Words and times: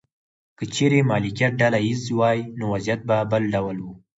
که 0.57 0.63
چیرې 0.75 0.99
مالکیت 1.11 1.51
ډله 1.61 1.79
ایز 1.85 2.01
وای 2.19 2.39
نو 2.57 2.65
وضعیت 2.73 3.01
به 3.07 3.17
بل 3.31 3.43
ډول 3.53 3.77
و. 3.81 3.85